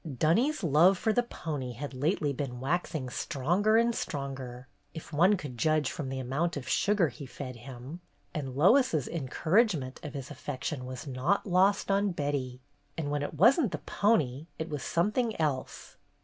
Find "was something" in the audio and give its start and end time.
14.71-15.39